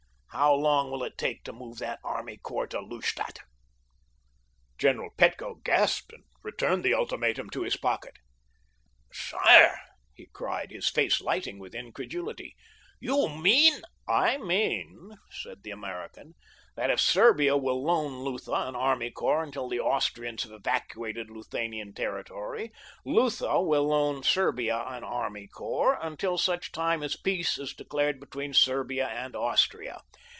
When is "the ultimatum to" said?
6.85-7.63